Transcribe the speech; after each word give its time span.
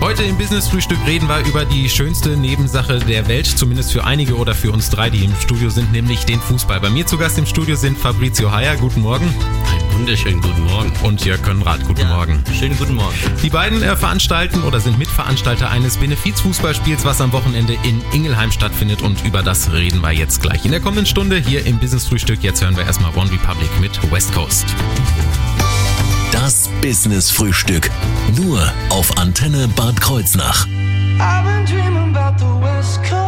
Heute 0.00 0.22
im 0.22 0.38
Business-Frühstück 0.38 0.98
reden 1.06 1.28
wir 1.28 1.44
über 1.44 1.64
die 1.64 1.88
schönste 1.88 2.36
Nebensache 2.36 3.00
der 3.00 3.26
Welt, 3.26 3.46
zumindest 3.46 3.92
für 3.92 4.04
einige 4.04 4.36
oder 4.36 4.54
für 4.54 4.70
uns 4.70 4.90
drei, 4.90 5.10
die 5.10 5.24
im 5.24 5.34
Studio 5.34 5.70
sind, 5.70 5.90
nämlich 5.90 6.24
den 6.24 6.40
Fußball. 6.40 6.80
Bei 6.80 6.88
mir 6.88 7.04
zu 7.04 7.18
Gast 7.18 7.36
im 7.36 7.46
Studio 7.46 7.74
sind 7.74 7.98
Fabrizio 7.98 8.52
Heyer, 8.52 8.76
guten 8.76 9.00
Morgen. 9.00 9.26
Einen 9.26 9.92
wunderschönen 9.98 10.40
guten 10.40 10.62
Morgen. 10.62 10.92
Und 11.02 11.24
Jörg 11.24 11.42
Konrad, 11.42 11.84
guten 11.84 12.06
Morgen. 12.06 12.44
Schönen 12.56 12.78
guten 12.78 12.94
Morgen. 12.94 13.16
Die 13.42 13.50
beiden 13.50 13.82
äh, 13.82 13.96
veranstalten 13.96 14.62
oder 14.62 14.78
sind 14.78 14.98
Mitveranstalter 14.98 15.68
eines 15.68 15.96
Benefizfußballspiels, 15.96 17.04
was 17.04 17.20
am 17.20 17.32
Wochenende 17.32 17.76
in 17.82 18.00
Ingelheim 18.12 18.52
stattfindet 18.52 19.02
und 19.02 19.24
über 19.24 19.42
das 19.42 19.72
reden 19.72 20.00
wir 20.00 20.12
jetzt 20.12 20.40
gleich 20.40 20.64
in 20.64 20.70
der 20.70 20.80
kommenden 20.80 21.06
Stunde 21.06 21.38
hier 21.38 21.66
im 21.66 21.80
Business-Frühstück. 21.80 22.44
Jetzt 22.44 22.62
hören 22.62 22.76
wir 22.76 22.86
erstmal 22.86 23.12
One 23.16 23.32
Republic 23.32 23.68
mit 23.80 24.12
West 24.12 24.32
Coast. 24.32 24.66
Das 26.32 26.68
Business-Frühstück. 26.82 27.90
Nur 28.36 28.60
auf 28.90 29.16
Antenne 29.16 29.68
Bad 29.68 30.00
Kreuznach. 30.00 30.66
I've 30.66 31.44
been 31.44 31.64
dreaming 31.66 32.14
about 32.14 32.38
the 32.38 32.46
West 32.62 33.00
Coast. 33.02 33.18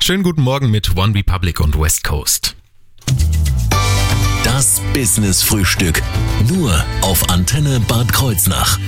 Schönen 0.00 0.22
guten 0.22 0.42
Morgen 0.42 0.70
mit 0.70 0.96
One 0.96 1.14
Republic 1.14 1.60
und 1.60 1.78
West 1.78 2.04
Coast. 2.04 2.54
Das 4.44 4.80
Business-Frühstück. 4.92 6.02
Nur 6.48 6.84
auf 7.00 7.28
Antenne 7.30 7.80
Bad 7.80 8.12
Kreuznach. 8.12 8.78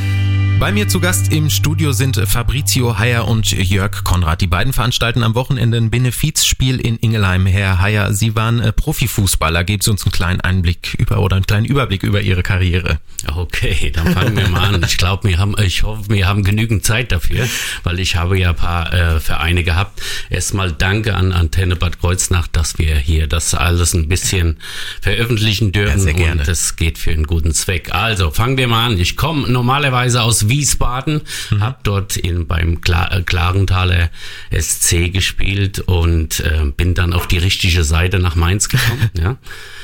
Bei 0.64 0.72
mir 0.72 0.88
zu 0.88 0.98
Gast 0.98 1.30
im 1.30 1.50
Studio 1.50 1.92
sind 1.92 2.16
Fabrizio 2.16 2.98
Heyer 2.98 3.28
und 3.28 3.50
Jörg 3.50 4.02
Konrad. 4.02 4.40
Die 4.40 4.46
beiden 4.46 4.72
veranstalten 4.72 5.22
am 5.22 5.34
Wochenende 5.34 5.76
ein 5.76 5.90
Benefizspiel 5.90 6.80
in 6.80 6.96
Ingelheim. 6.96 7.44
Herr 7.44 7.82
Heyer, 7.82 8.14
Sie 8.14 8.34
waren 8.34 8.60
äh, 8.60 8.72
Profifußballer. 8.72 9.62
Geben 9.62 9.82
Sie 9.82 9.90
uns 9.90 10.04
einen 10.04 10.12
kleinen 10.12 10.40
Einblick 10.40 10.94
über 10.94 11.18
oder 11.20 11.36
einen 11.36 11.44
kleinen 11.44 11.66
Überblick 11.66 12.02
über 12.02 12.22
Ihre 12.22 12.42
Karriere. 12.42 12.98
Okay, 13.26 13.90
dann 13.90 14.14
fangen 14.14 14.38
wir 14.38 14.48
mal 14.48 14.74
an. 14.74 14.82
Ich 14.82 14.96
glaube, 14.96 15.28
wir 15.28 15.38
haben, 15.38 15.54
ich 15.62 15.82
hoffe, 15.82 16.08
wir 16.08 16.26
haben 16.26 16.44
genügend 16.44 16.82
Zeit 16.82 17.12
dafür, 17.12 17.46
weil 17.82 18.00
ich 18.00 18.16
habe 18.16 18.38
ja 18.38 18.50
ein 18.50 18.56
paar 18.56 18.90
äh, 18.94 19.20
Vereine 19.20 19.64
gehabt. 19.64 20.00
Erstmal 20.30 20.72
danke 20.72 21.14
an 21.14 21.32
Antenne 21.32 21.76
Bad 21.76 22.00
Kreuznach, 22.00 22.48
dass 22.48 22.78
wir 22.78 22.96
hier 22.96 23.26
das 23.26 23.52
alles 23.52 23.92
ein 23.92 24.08
bisschen 24.08 24.56
veröffentlichen 25.02 25.72
dürfen. 25.72 25.98
Ja, 25.98 26.04
sehr 26.04 26.14
gerne. 26.14 26.40
Und 26.40 26.48
das 26.48 26.76
geht 26.76 26.96
für 26.96 27.10
einen 27.10 27.26
guten 27.26 27.52
Zweck. 27.52 27.92
Also, 27.94 28.30
fangen 28.30 28.56
wir 28.56 28.66
mal 28.66 28.86
an. 28.86 28.98
Ich 28.98 29.18
komme 29.18 29.46
normalerweise 29.46 30.22
aus 30.22 30.48
Wiesbaden, 30.54 31.22
Mhm. 31.50 31.60
habe 31.60 31.78
dort 31.82 32.16
in, 32.16 32.46
beim 32.46 32.80
Kla 32.80 33.10
äh, 33.10 33.22
Klarenthaler 33.22 34.10
SC 34.56 35.12
gespielt 35.12 35.80
und 35.80 36.40
äh, 36.40 36.70
bin 36.76 36.94
dann 36.94 37.12
auf 37.12 37.26
die 37.26 37.38
richtige 37.38 37.82
Seite 37.82 38.20
nach 38.20 38.36
Mainz 38.36 38.68
gekommen. 38.68 39.10
ja. 39.18 39.36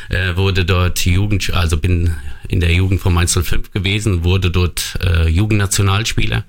äh, 0.08 0.36
wurde 0.36 0.64
dort 0.64 1.04
Jugend, 1.04 1.52
also 1.52 1.76
bin 1.76 2.14
in 2.48 2.60
der 2.60 2.72
Jugend 2.72 3.00
von 3.00 3.14
Mainz 3.14 3.32
05 3.40 3.72
gewesen, 3.72 4.24
wurde 4.24 4.50
dort 4.50 4.98
äh, 5.04 5.28
Jugendnationalspieler. 5.28 6.44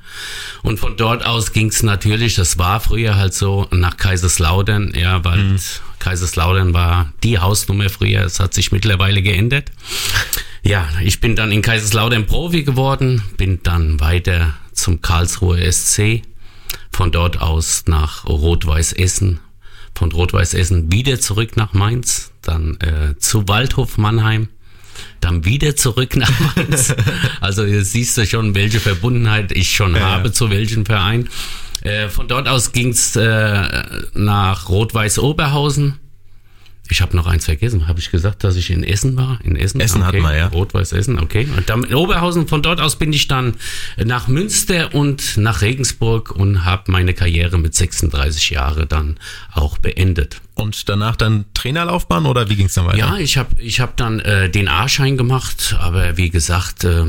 Und 0.61 0.79
von 0.79 0.97
dort 0.97 1.25
aus 1.25 1.51
ging 1.53 1.67
es 1.67 1.81
natürlich, 1.83 2.35
das 2.35 2.57
war 2.57 2.79
früher 2.79 3.15
halt 3.15 3.33
so, 3.33 3.67
nach 3.71 3.97
Kaiserslautern, 3.97 4.93
ja, 4.95 5.23
weil 5.23 5.59
Kaiserslautern 5.99 6.73
war 6.73 7.11
die 7.23 7.37
Hausnummer 7.39 7.89
früher, 7.89 8.25
es 8.25 8.39
hat 8.39 8.53
sich 8.53 8.71
mittlerweile 8.71 9.21
geändert. 9.21 9.71
Ja, 10.63 10.87
ich 11.03 11.19
bin 11.19 11.35
dann 11.35 11.51
in 11.51 11.61
Kaiserslautern 11.61 12.27
Profi 12.27 12.63
geworden, 12.63 13.23
bin 13.37 13.61
dann 13.63 13.99
weiter 13.99 14.53
zum 14.73 15.01
Karlsruher 15.01 15.71
SC, 15.71 16.21
von 16.91 17.11
dort 17.11 17.41
aus 17.41 17.85
nach 17.87 18.25
Rot-Weiß 18.25 18.93
Essen, 18.93 19.39
von 19.95 20.11
Rot-Weiß 20.11 20.53
Essen 20.53 20.91
wieder 20.91 21.19
zurück 21.19 21.57
nach 21.57 21.73
Mainz, 21.73 22.31
dann 22.43 22.77
äh, 22.79 23.17
zu 23.17 23.47
Waldhof 23.47 23.97
Mannheim, 23.97 24.49
dann 25.19 25.45
wieder 25.45 25.75
zurück 25.75 26.15
nach 26.15 26.31
Mainz. 26.55 26.93
Also 27.39 27.65
hier 27.65 27.83
siehst 27.83 28.17
du 28.17 28.25
schon, 28.27 28.53
welche 28.53 28.79
Verbundenheit 28.79 29.51
ich 29.51 29.75
schon 29.75 29.95
Ja, 29.95 30.01
habe 30.01 30.27
ja. 30.27 30.33
zu 30.33 30.51
welchem 30.51 30.85
Verein. 30.85 31.27
Äh, 31.81 32.09
von 32.09 32.27
dort 32.27 32.47
aus 32.47 32.71
ging's 32.71 33.15
äh, 33.15 33.83
nach 34.13 34.69
Rot-Weiß 34.69 35.17
Oberhausen. 35.17 35.97
Ich 36.89 37.01
habe 37.01 37.15
noch 37.15 37.25
eins 37.25 37.45
vergessen. 37.45 37.87
Habe 37.87 37.99
ich 37.99 38.11
gesagt, 38.11 38.43
dass 38.43 38.57
ich 38.57 38.69
in 38.69 38.83
Essen 38.83 39.15
war? 39.15 39.39
In 39.43 39.55
Essen? 39.55 39.79
Essen 39.79 40.05
hatten 40.05 40.21
wir, 40.21 40.35
ja. 40.35 40.47
Rot-Weiß 40.47 40.91
Essen, 40.91 41.19
okay. 41.19 41.47
Und 41.55 41.69
dann 41.69 41.85
in 41.85 41.95
Oberhausen, 41.95 42.47
von 42.47 42.61
dort 42.61 42.81
aus 42.81 42.97
bin 42.97 43.13
ich 43.13 43.27
dann 43.27 43.55
nach 44.03 44.27
Münster 44.27 44.93
und 44.93 45.37
nach 45.37 45.61
Regensburg 45.61 46.31
und 46.31 46.65
habe 46.65 46.91
meine 46.91 47.13
Karriere 47.13 47.57
mit 47.57 47.75
36 47.75 48.49
Jahren 48.49 48.87
dann 48.89 49.17
auch 49.53 49.77
beendet. 49.77 50.41
Und 50.53 50.89
danach 50.89 51.15
dann 51.15 51.45
Trainerlaufbahn 51.53 52.25
oder 52.25 52.49
wie 52.49 52.57
ging 52.57 52.65
es 52.65 52.73
dann 52.73 52.85
weiter? 52.85 52.97
Ja, 52.97 53.17
ich 53.17 53.37
habe 53.37 53.55
ich 53.59 53.79
hab 53.79 53.95
dann 53.95 54.19
äh, 54.19 54.49
den 54.49 54.67
A-Schein 54.67 55.17
gemacht, 55.17 55.77
aber 55.79 56.17
wie 56.17 56.29
gesagt, 56.29 56.83
äh, 56.83 57.05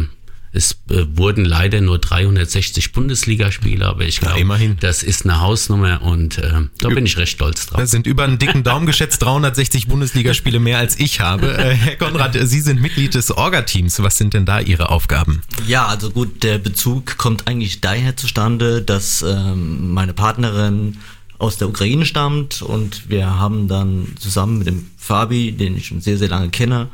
es 0.54 0.72
äh, 0.90 1.06
wurden 1.14 1.46
leider 1.46 1.80
nur 1.80 1.98
360 1.98 2.92
Bundesligaspiele, 2.92 3.86
aber 3.86 4.04
ich 4.04 4.20
glaube, 4.20 4.38
immerhin. 4.38 4.76
das 4.80 5.02
ist 5.02 5.24
eine 5.24 5.40
Hausnummer 5.40 6.02
und 6.02 6.36
äh, 6.38 6.52
da 6.78 6.88
bin 6.88 7.06
ich 7.06 7.16
recht 7.16 7.32
stolz 7.32 7.66
drauf. 7.66 7.80
Das 7.80 7.90
sind 7.90 8.06
über 8.06 8.24
einen 8.24 8.38
dicken 8.38 8.62
Daumen 8.62 8.84
geschätzt 8.84 9.22
360 9.22 9.88
Bundesligaspiele 9.88 10.60
mehr 10.60 10.78
als 10.78 10.98
ich 11.00 11.20
habe. 11.20 11.56
Äh, 11.56 11.74
Herr 11.74 11.96
Konrad, 11.96 12.36
Sie 12.38 12.60
sind 12.60 12.82
Mitglied 12.82 13.14
des 13.14 13.30
Orga-Teams. 13.30 14.02
Was 14.02 14.18
sind 14.18 14.34
denn 14.34 14.44
da 14.44 14.60
Ihre 14.60 14.90
Aufgaben? 14.90 15.40
Ja, 15.66 15.86
also 15.86 16.10
gut, 16.10 16.42
der 16.42 16.58
Bezug 16.58 17.16
kommt 17.16 17.48
eigentlich 17.48 17.80
daher 17.80 18.16
zustande, 18.16 18.82
dass 18.82 19.22
ähm, 19.22 19.94
meine 19.94 20.12
Partnerin 20.12 20.98
aus 21.38 21.56
der 21.56 21.68
Ukraine 21.68 22.04
stammt 22.04 22.62
und 22.62 23.08
wir 23.08 23.38
haben 23.38 23.68
dann 23.68 24.08
zusammen 24.18 24.58
mit 24.58 24.66
dem 24.66 24.90
Fabi, 24.98 25.52
den 25.52 25.76
ich 25.76 25.86
schon 25.86 26.00
sehr, 26.00 26.18
sehr 26.18 26.28
lange 26.28 26.50
kenne 26.50 26.88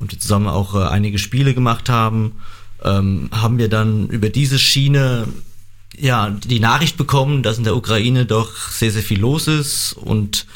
und 0.00 0.12
wir 0.12 0.18
zusammen 0.18 0.48
auch 0.48 0.74
äh, 0.74 0.88
einige 0.88 1.18
Spiele 1.18 1.54
gemacht 1.54 1.88
haben, 1.88 2.32
ähm, 2.84 3.28
haben 3.32 3.58
wir 3.58 3.68
dann 3.68 4.08
über 4.08 4.28
diese 4.28 4.58
Schiene 4.58 5.26
ja 5.98 6.30
die 6.30 6.60
Nachricht 6.60 6.96
bekommen, 6.96 7.42
dass 7.42 7.58
in 7.58 7.64
der 7.64 7.76
Ukraine 7.76 8.26
doch 8.26 8.54
sehr, 8.70 8.90
sehr 8.90 9.02
viel 9.02 9.20
los 9.20 9.48
ist 9.48 9.94
und 9.94 10.46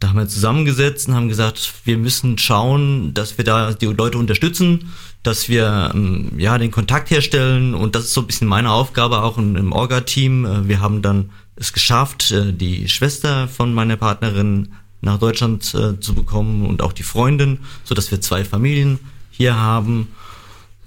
da 0.00 0.08
haben 0.08 0.18
wir 0.18 0.28
zusammengesetzt 0.28 1.08
und 1.08 1.14
haben 1.14 1.28
gesagt, 1.28 1.72
wir 1.84 1.96
müssen 1.96 2.36
schauen, 2.36 3.14
dass 3.14 3.38
wir 3.38 3.44
da 3.44 3.72
die 3.72 3.86
Leute 3.86 4.18
unterstützen, 4.18 4.92
dass 5.22 5.48
wir 5.48 5.92
ähm, 5.94 6.32
ja 6.36 6.58
den 6.58 6.70
Kontakt 6.70 7.10
herstellen 7.10 7.74
und 7.74 7.94
das 7.94 8.04
ist 8.04 8.14
so 8.14 8.20
ein 8.20 8.26
bisschen 8.26 8.48
meine 8.48 8.70
Aufgabe 8.70 9.22
auch 9.22 9.38
im, 9.38 9.56
im 9.56 9.72
Orga-Team. 9.72 10.44
Äh, 10.44 10.68
Wir 10.68 10.80
haben 10.80 11.00
dann 11.00 11.30
es 11.56 11.72
geschafft, 11.72 12.30
äh, 12.32 12.52
die 12.52 12.88
Schwester 12.88 13.48
von 13.48 13.72
meiner 13.72 13.96
Partnerin 13.96 14.72
nach 15.00 15.18
Deutschland 15.18 15.74
äh, 15.74 15.98
zu 16.00 16.14
bekommen 16.14 16.66
und 16.66 16.82
auch 16.82 16.92
die 16.92 17.02
Freundin, 17.02 17.60
so 17.84 17.94
dass 17.94 18.10
wir 18.10 18.20
zwei 18.20 18.44
Familien 18.44 18.98
hier 19.30 19.56
haben. 19.56 20.08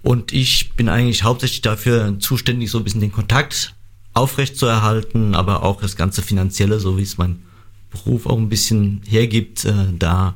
Und 0.07 0.31
ich 0.31 0.71
bin 0.71 0.87
eigentlich 0.87 1.23
hauptsächlich 1.23 1.59
dafür 1.59 2.17
zuständig, 2.21 2.71
so 2.71 2.77
ein 2.77 2.85
bisschen 2.85 3.01
den 3.01 3.11
Kontakt 3.11 3.75
aufrecht 4.13 4.55
zu 4.55 4.65
erhalten, 4.65 5.35
aber 5.35 5.63
auch 5.63 5.81
das 5.81 5.97
ganze 5.97 6.21
Finanzielle, 6.21 6.79
so 6.79 6.97
wie 6.97 7.01
es 7.01 7.17
mein 7.17 7.43
Beruf 7.89 8.25
auch 8.25 8.37
ein 8.37 8.47
bisschen 8.47 9.01
hergibt, 9.05 9.65
äh, 9.65 9.73
da 9.99 10.35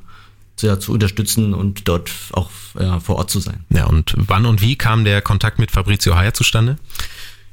zu, 0.58 0.68
ja, 0.68 0.78
zu 0.78 0.92
unterstützen 0.92 1.54
und 1.54 1.88
dort 1.88 2.12
auch 2.34 2.50
äh, 2.78 3.00
vor 3.00 3.16
Ort 3.16 3.30
zu 3.30 3.40
sein. 3.40 3.64
Ja, 3.70 3.86
und 3.86 4.14
wann 4.18 4.46
und 4.46 4.62
wie 4.62 4.76
kam 4.76 5.06
der 5.06 5.22
Kontakt 5.22 5.58
mit 5.58 5.72
Fabrizio 5.72 6.18
Heyer 6.18 6.34
zustande? 6.34 6.78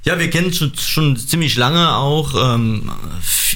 Ja, 0.05 0.19
wir 0.19 0.31
kennen 0.31 0.53
schon, 0.53 0.73
schon 0.75 1.17
ziemlich 1.17 1.57
lange 1.57 1.95
auch. 1.95 2.55
Ähm, 2.55 2.91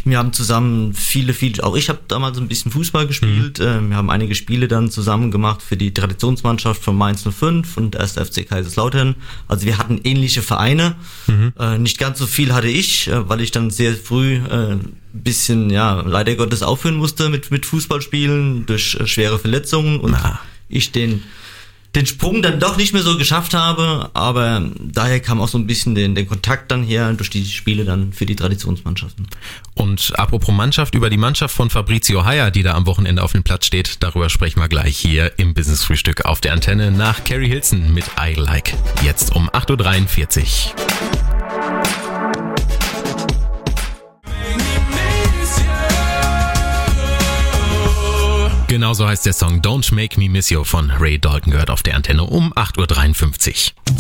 wir 0.04 0.19
haben 0.19 0.32
zusammen 0.32 0.92
viele, 0.92 1.34
viele, 1.34 1.62
auch 1.62 1.76
ich 1.76 1.88
habe 1.88 2.00
damals 2.08 2.38
ein 2.38 2.48
bisschen 2.48 2.72
Fußball 2.72 3.06
gespielt. 3.06 3.60
Ähm, 3.60 3.91
wir 3.91 3.97
haben 3.97 4.10
einige 4.10 4.34
Spiele 4.34 4.66
dann 4.66 4.91
zusammen 4.91 5.31
gemacht 5.31 5.62
für 5.62 5.76
die 5.76 5.94
Traditionsmannschaft 5.94 6.82
von 6.82 6.97
Mainz 6.97 7.22
05 7.22 7.76
und 7.76 7.97
1. 7.97 8.14
FC 8.14 8.47
Kaiserslautern. 8.48 9.14
Also 9.47 9.66
wir 9.66 9.78
hatten 9.78 10.00
ähnliche 10.02 10.42
Vereine. 10.42 10.97
Äh, 11.58 11.78
nicht 11.78 11.98
ganz 11.98 12.19
so 12.19 12.26
viel 12.26 12.52
hatte 12.52 12.69
ich, 12.69 13.08
äh, 13.08 13.28
weil 13.28 13.41
ich 13.41 13.52
dann 13.52 13.70
sehr 13.70 13.94
früh 13.94 14.36
äh, 14.36 14.72
ein 14.72 14.97
bisschen, 15.12 15.70
ja, 15.70 16.00
leider 16.00 16.34
Gottes 16.34 16.62
aufhören 16.62 16.96
musste 16.96 17.28
mit, 17.28 17.50
mit 17.50 17.66
Fußballspielen 17.66 18.66
durch 18.66 18.96
äh, 18.96 19.06
schwere 19.06 19.38
Verletzungen 19.38 20.00
und 20.00 20.12
Na. 20.12 20.40
ich 20.69 20.90
den 20.90 21.22
den 21.94 22.06
Sprung 22.06 22.40
dann 22.40 22.58
doch 22.58 22.76
nicht 22.76 22.94
mehr 22.94 23.02
so 23.02 23.18
geschafft 23.18 23.52
habe, 23.52 24.10
aber 24.14 24.70
daher 24.80 25.20
kam 25.20 25.40
auch 25.40 25.48
so 25.48 25.58
ein 25.58 25.66
bisschen 25.66 25.94
den, 25.94 26.14
den 26.14 26.26
Kontakt 26.26 26.70
dann 26.70 26.82
her 26.82 27.12
durch 27.12 27.28
die 27.28 27.44
Spiele 27.44 27.84
dann 27.84 28.12
für 28.12 28.24
die 28.24 28.36
Traditionsmannschaften. 28.36 29.26
Und 29.74 30.18
apropos 30.18 30.54
Mannschaft, 30.54 30.94
über 30.94 31.10
die 31.10 31.18
Mannschaft 31.18 31.54
von 31.54 31.68
Fabrizio 31.68 32.24
Heyer, 32.24 32.50
die 32.50 32.62
da 32.62 32.74
am 32.74 32.86
Wochenende 32.86 33.22
auf 33.22 33.32
dem 33.32 33.42
Platz 33.42 33.66
steht, 33.66 34.02
darüber 34.02 34.30
sprechen 34.30 34.60
wir 34.60 34.68
gleich 34.68 34.96
hier 34.96 35.38
im 35.38 35.52
Business 35.52 35.84
Frühstück 35.84 36.24
auf 36.24 36.40
der 36.40 36.52
Antenne 36.54 36.90
nach 36.90 37.24
Carrie 37.24 37.48
Hilson 37.48 37.92
mit 37.92 38.04
I 38.18 38.34
Like. 38.34 38.74
Jetzt 39.02 39.34
um 39.34 39.50
8.43 39.50 40.74
Uhr. 40.74 42.01
Genau 48.82 48.94
so 48.94 49.06
heißt 49.06 49.25
der 49.26 49.32
Song 49.32 49.61
Don't 49.61 49.94
Make 49.94 50.19
Me 50.19 50.29
Miss 50.29 50.50
You 50.50 50.64
von 50.64 50.90
Ray 50.90 51.17
Dalton 51.17 51.52
gehört 51.52 51.70
auf 51.70 51.84
der 51.84 51.94
Antenne 51.94 52.25
um 52.25 52.52
8.53 52.55 53.75
Uhr. 53.76 53.94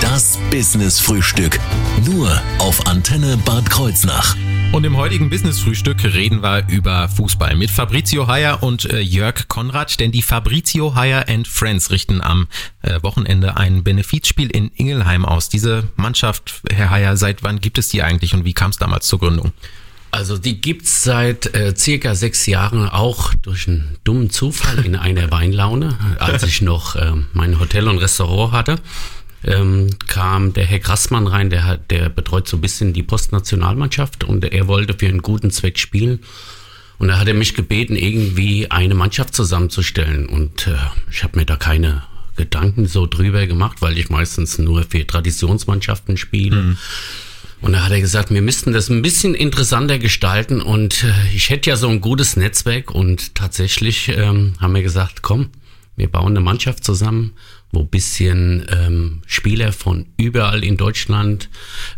Das 0.00 0.38
Business-Frühstück. 0.50 1.60
Nur 2.06 2.40
auf 2.58 2.86
Antenne 2.86 3.36
Bad 3.44 3.68
Kreuznach. 3.68 4.34
Und 4.72 4.84
im 4.84 4.96
heutigen 4.96 5.28
Business-Frühstück 5.28 6.02
reden 6.04 6.42
wir 6.42 6.68
über 6.68 7.06
Fußball 7.10 7.54
mit 7.54 7.70
Fabrizio 7.70 8.28
Heyer 8.28 8.62
und 8.62 8.86
äh, 8.86 9.00
Jörg 9.00 9.46
Konrad, 9.48 10.00
denn 10.00 10.10
die 10.10 10.22
Fabrizio 10.22 10.94
Heyer 10.94 11.28
and 11.28 11.46
Friends 11.46 11.90
richten 11.90 12.22
am 12.22 12.48
äh, 12.80 13.02
Wochenende 13.02 13.58
ein 13.58 13.84
Benefizspiel 13.84 14.48
in 14.48 14.68
Ingelheim 14.68 15.26
aus. 15.26 15.50
Diese 15.50 15.86
Mannschaft, 15.96 16.62
Herr 16.72 16.88
Heyer, 16.88 17.18
seit 17.18 17.42
wann 17.42 17.60
gibt 17.60 17.76
es 17.76 17.90
die 17.90 18.02
eigentlich 18.02 18.32
und 18.32 18.46
wie 18.46 18.54
kam 18.54 18.70
es 18.70 18.78
damals 18.78 19.06
zur 19.06 19.18
Gründung? 19.18 19.52
Also 20.10 20.38
die 20.38 20.60
gibt's 20.60 21.04
seit 21.04 21.54
äh, 21.54 21.74
circa 21.76 22.14
sechs 22.14 22.46
Jahren 22.46 22.88
auch 22.88 23.32
durch 23.34 23.68
einen 23.68 23.96
dummen 24.04 24.30
Zufall 24.30 24.84
in 24.84 24.96
einer 24.96 25.30
Weinlaune, 25.30 25.96
als 26.18 26.42
ich 26.42 26.62
noch 26.62 26.96
äh, 26.96 27.12
mein 27.32 27.60
Hotel 27.60 27.88
und 27.88 27.98
Restaurant 27.98 28.52
hatte 28.52 28.78
ähm, 29.44 29.90
kam 30.06 30.52
der 30.52 30.66
Herr 30.66 30.80
Grassmann 30.80 31.26
rein, 31.26 31.50
der 31.50 31.64
hat, 31.64 31.90
der 31.90 32.08
betreut 32.08 32.48
so 32.48 32.56
ein 32.56 32.60
bisschen 32.60 32.92
die 32.92 33.02
Postnationalmannschaft 33.02 34.24
und 34.24 34.44
er 34.44 34.68
wollte 34.68 34.94
für 34.98 35.08
einen 35.08 35.22
guten 35.22 35.50
Zweck 35.50 35.78
spielen. 35.78 36.20
Und 36.98 37.08
da 37.08 37.18
hat 37.18 37.28
er 37.28 37.34
mich 37.34 37.54
gebeten, 37.54 37.96
irgendwie 37.96 38.70
eine 38.70 38.94
Mannschaft 38.94 39.34
zusammenzustellen. 39.34 40.28
Und 40.28 40.66
äh, 40.66 40.76
ich 41.10 41.22
habe 41.22 41.38
mir 41.38 41.46
da 41.46 41.56
keine 41.56 42.02
Gedanken 42.36 42.86
so 42.86 43.06
drüber 43.06 43.46
gemacht, 43.46 43.80
weil 43.80 43.96
ich 43.96 44.10
meistens 44.10 44.58
nur 44.58 44.84
für 44.84 45.06
Traditionsmannschaften 45.06 46.18
spiele. 46.18 46.56
Mhm. 46.56 46.78
Und 47.60 47.72
da 47.72 47.84
hat 47.84 47.92
er 47.92 48.00
gesagt, 48.00 48.30
wir 48.30 48.42
müssten 48.42 48.72
das 48.72 48.88
ein 48.88 49.02
bisschen 49.02 49.34
interessanter 49.34 49.98
gestalten. 49.98 50.60
Und 50.60 51.04
äh, 51.04 51.34
ich 51.34 51.50
hätte 51.50 51.70
ja 51.70 51.76
so 51.76 51.88
ein 51.88 52.00
gutes 52.00 52.36
Netzwerk. 52.36 52.90
Und 52.90 53.34
tatsächlich 53.34 54.08
ähm, 54.08 54.54
haben 54.60 54.74
wir 54.74 54.82
gesagt, 54.82 55.22
komm, 55.22 55.50
wir 55.96 56.10
bauen 56.10 56.32
eine 56.32 56.40
Mannschaft 56.40 56.84
zusammen 56.84 57.34
wo 57.72 57.84
bisschen 57.84 58.66
ähm, 58.70 59.22
Spieler 59.26 59.72
von 59.72 60.06
überall 60.16 60.64
in 60.64 60.76
Deutschland 60.76 61.48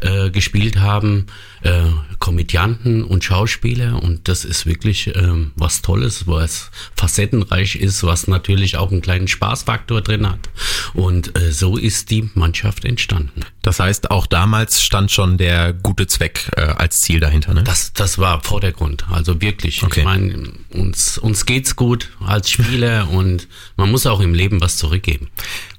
äh, 0.00 0.30
gespielt 0.30 0.78
haben, 0.78 1.26
äh, 1.62 1.84
Komödianten 2.18 3.02
und 3.02 3.24
Schauspieler 3.24 4.02
und 4.02 4.28
das 4.28 4.44
ist 4.44 4.66
wirklich 4.66 5.14
ähm, 5.16 5.52
was 5.56 5.82
Tolles, 5.82 6.26
was 6.26 6.70
facettenreich 6.94 7.76
ist, 7.76 8.04
was 8.04 8.28
natürlich 8.28 8.76
auch 8.76 8.90
einen 8.90 9.02
kleinen 9.02 9.28
Spaßfaktor 9.28 10.00
drin 10.02 10.28
hat 10.28 10.48
und 10.94 11.38
äh, 11.38 11.52
so 11.52 11.76
ist 11.76 12.10
die 12.10 12.30
Mannschaft 12.34 12.84
entstanden. 12.84 13.42
Das 13.62 13.80
heißt, 13.80 14.10
auch 14.10 14.26
damals 14.26 14.82
stand 14.82 15.10
schon 15.10 15.38
der 15.38 15.72
gute 15.72 16.06
Zweck 16.06 16.50
äh, 16.56 16.62
als 16.62 17.00
Ziel 17.00 17.20
dahinter, 17.20 17.54
ne? 17.54 17.62
Das, 17.64 17.92
das 17.92 18.18
war 18.18 18.42
Vordergrund, 18.42 19.04
also 19.10 19.40
wirklich. 19.40 19.82
Okay. 19.82 20.00
Ich 20.00 20.04
meine, 20.04 20.52
uns, 20.70 21.18
uns 21.18 21.46
geht's 21.46 21.76
gut 21.76 22.10
als 22.20 22.50
Spieler 22.50 23.08
und 23.10 23.48
man 23.76 23.90
muss 23.90 24.06
auch 24.06 24.20
im 24.20 24.34
Leben 24.34 24.60
was 24.60 24.76
zurückgeben. 24.76 25.28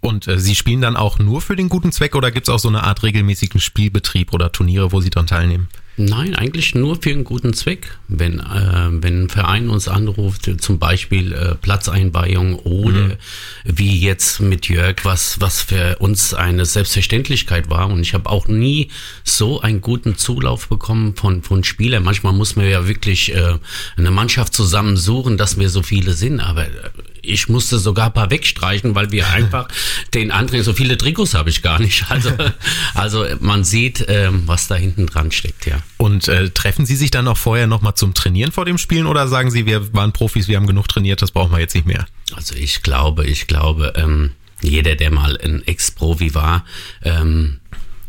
Und 0.03 0.27
äh, 0.27 0.37
Sie 0.37 0.53
spielen 0.53 0.81
dann 0.81 0.97
auch 0.97 1.17
nur 1.17 1.39
für 1.39 1.55
den 1.55 1.69
guten 1.69 1.93
Zweck 1.93 2.13
oder 2.15 2.29
gibt 2.29 2.49
es 2.49 2.53
auch 2.53 2.59
so 2.59 2.67
eine 2.67 2.83
Art 2.83 3.03
regelmäßigen 3.03 3.61
Spielbetrieb 3.61 4.33
oder 4.33 4.51
Turniere, 4.51 4.91
wo 4.91 4.99
Sie 4.99 5.09
dran 5.09 5.27
teilnehmen? 5.27 5.69
Nein, 5.95 6.35
eigentlich 6.35 6.75
nur 6.75 7.01
für 7.01 7.11
einen 7.11 7.23
guten 7.23 7.53
Zweck. 7.53 7.97
Wenn, 8.09 8.39
äh, 8.39 8.87
wenn 8.89 9.23
ein 9.23 9.29
Verein 9.29 9.69
uns 9.69 9.87
anruft, 9.87 10.49
zum 10.59 10.77
Beispiel 10.77 11.31
äh, 11.31 11.55
Platzeinweihung 11.55 12.55
oder 12.55 13.09
mhm. 13.09 13.17
wie 13.63 13.97
jetzt 13.97 14.41
mit 14.41 14.67
Jörg, 14.67 14.97
was, 15.03 15.39
was 15.39 15.61
für 15.61 15.97
uns 15.99 16.33
eine 16.33 16.65
Selbstverständlichkeit 16.65 17.69
war. 17.69 17.89
Und 17.89 18.01
ich 18.01 18.13
habe 18.13 18.29
auch 18.29 18.49
nie 18.49 18.89
so 19.23 19.61
einen 19.61 19.79
guten 19.79 20.17
Zulauf 20.17 20.67
bekommen 20.67 21.15
von, 21.15 21.43
von 21.43 21.63
Spielern. 21.63 22.03
Manchmal 22.03 22.33
muss 22.33 22.57
man 22.57 22.67
ja 22.67 22.87
wirklich 22.89 23.33
äh, 23.33 23.57
eine 23.95 24.11
Mannschaft 24.11 24.53
zusammensuchen, 24.53 25.37
dass 25.37 25.59
wir 25.59 25.69
so 25.69 25.81
viele 25.81 26.13
sind. 26.13 26.41
Aber 26.41 26.65
äh, 26.65 26.89
ich 27.23 27.49
musste 27.49 27.79
sogar 27.79 28.07
ein 28.07 28.13
paar 28.13 28.29
wegstreichen, 28.29 28.93
weil 28.93 29.11
wir 29.11 29.27
einfach 29.31 29.67
den 30.13 30.31
anderen, 30.31 30.63
so 30.63 30.73
viele 30.73 30.97
Trikots 30.97 31.33
habe 31.33 31.49
ich 31.49 31.61
gar 31.61 31.79
nicht. 31.79 32.05
Also, 32.09 32.31
also 32.93 33.25
man 33.39 33.63
sieht, 33.63 34.05
ähm, 34.07 34.43
was 34.45 34.67
da 34.67 34.75
hinten 34.75 35.07
dran 35.07 35.31
steckt, 35.31 35.65
ja. 35.65 35.77
Und 35.97 36.27
äh, 36.27 36.49
treffen 36.49 36.85
Sie 36.85 36.95
sich 36.95 37.11
dann 37.11 37.27
auch 37.27 37.37
vorher 37.37 37.65
nochmal 37.65 37.95
zum 37.95 38.13
Trainieren 38.13 38.51
vor 38.51 38.65
dem 38.65 38.77
Spielen 38.77 39.07
oder 39.07 39.27
sagen 39.27 39.49
Sie, 39.49 39.65
wir 39.65 39.93
waren 39.93 40.11
Profis, 40.11 40.47
wir 40.47 40.57
haben 40.57 40.67
genug 40.67 40.87
trainiert, 40.87 41.21
das 41.21 41.31
brauchen 41.31 41.51
wir 41.51 41.59
jetzt 41.59 41.73
nicht 41.73 41.87
mehr? 41.87 42.05
Also 42.35 42.55
ich 42.55 42.83
glaube, 42.83 43.25
ich 43.25 43.47
glaube, 43.47 43.93
ähm, 43.95 44.31
jeder, 44.61 44.95
der 44.95 45.11
mal 45.11 45.37
ein 45.41 45.65
Ex-Profi 45.65 46.35
war, 46.35 46.65
ähm, 47.03 47.59